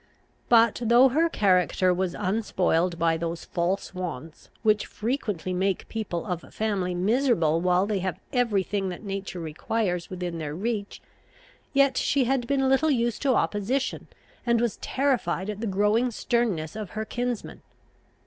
But, 0.49 0.81
though 0.83 1.09
her 1.09 1.29
character 1.29 1.93
was 1.93 2.15
unspoiled 2.15 2.97
by 2.97 3.17
those 3.17 3.45
false 3.45 3.93
wants, 3.93 4.49
which 4.63 4.87
frequently 4.87 5.53
make 5.53 5.87
people 5.89 6.25
of 6.25 6.41
family 6.51 6.95
miserable 6.95 7.61
while 7.61 7.85
they 7.85 7.99
have 7.99 8.19
every 8.33 8.63
thing 8.63 8.89
that 8.89 9.03
nature 9.03 9.39
requires 9.39 10.09
within 10.09 10.39
their 10.39 10.55
reach, 10.55 11.03
yet 11.71 11.97
she 11.97 12.23
had 12.23 12.47
been 12.47 12.67
little 12.67 12.89
used 12.89 13.21
to 13.21 13.35
opposition, 13.35 14.07
and 14.43 14.59
was 14.59 14.77
terrified 14.77 15.51
at 15.51 15.61
the 15.61 15.67
growing 15.67 16.09
sternness 16.09 16.75
of 16.75 16.89
her 16.97 17.05
kinsman. 17.05 17.61